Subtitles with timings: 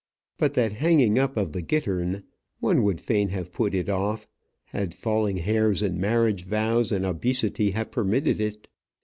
[0.39, 2.23] But that hanging up of the gittern.
[2.59, 4.27] One would fain have put it off,
[4.63, 8.67] had falling hairs, and marriage vows, and obesity have permitted it.